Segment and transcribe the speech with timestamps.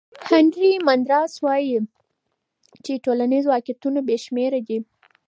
[0.27, 1.77] هانري مندراس وایي
[2.85, 4.79] چې ټولنیز واقعیتونه بې شمېره دي.